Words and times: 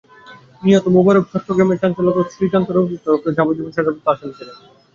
নিহত 0.63 0.85
মোবারক 0.95 1.23
চট্টগ্রামের 1.31 1.79
চাঞ্চল্যকর 1.81 2.25
শ্রীকান্ত 2.33 2.67
রক্ষিত 2.69 3.05
হত্যা 3.05 3.29
মামলার 3.29 3.37
যাবজ্জীবন 3.37 3.71
সাজাপ্রাপ্ত 3.73 4.07
আসামি 4.13 4.33
ছিলেন। 4.37 4.57